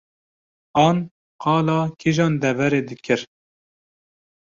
an 0.87 0.97
qala 1.41 1.79
kîjan 1.99 2.33
deverê 2.41 2.81
dikir 2.89 3.21